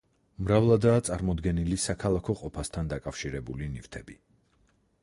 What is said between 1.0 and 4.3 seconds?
წარმოდგენილი საქალაქო ყოფასთან დაკავშირებული ნივთები.